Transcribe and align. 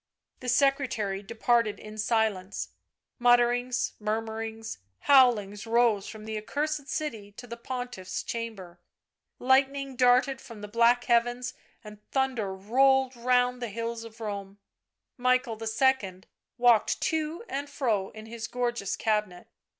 The 0.39 0.49
secretary 0.49 1.21
departed 1.21 1.77
in 1.79 1.99
silence. 1.99 2.69
Mutterings, 3.19 3.93
mur 3.99 4.19
murings, 4.19 4.79
howlings 5.01 5.67
rose 5.67 6.07
from 6.07 6.25
the 6.25 6.39
accursed 6.39 6.87
city 6.87 7.31
to 7.33 7.45
the 7.45 7.55
Pontiff's 7.55 8.23
chamber; 8.23 8.79
lightning 9.37 9.95
darted 9.95 10.41
from 10.41 10.61
the 10.61 10.67
black 10.67 11.03
heavens, 11.03 11.53
and 11.83 12.01
thunder 12.09 12.51
rolled 12.51 13.15
round 13.15 13.61
the 13.61 13.69
hills 13.69 14.03
of 14.03 14.19
Rome. 14.19 14.57
Michael 15.17 15.59
II. 15.61 16.21
walked 16.57 16.99
to 17.01 17.43
and 17.47 17.69
fro 17.69 18.09
in 18.09 18.25
his 18.25 18.47
gorgeous 18.47 18.95
cabinet. 18.95 19.49